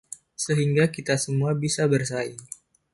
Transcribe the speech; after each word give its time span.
Sehingga 0.45 0.85
kita 0.95 1.13
semua 1.25 1.51
bisa 1.63 1.83
bersaing. 1.93 2.41